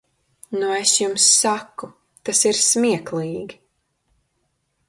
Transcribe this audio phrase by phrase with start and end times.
[0.61, 1.91] Nu es jums saku,
[2.29, 3.63] tas ir smieklīgi.